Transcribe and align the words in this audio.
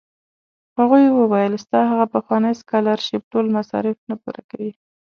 هغوی 0.77 1.03
ویل 1.31 1.53
ستا 1.63 1.79
هغه 1.91 2.05
پخوانی 2.15 2.53
سکالرشېپ 2.61 3.23
ټول 3.31 3.45
مصارف 3.57 3.97
نه 4.09 4.15
پوره 4.21 4.41
کوي. 4.49 4.71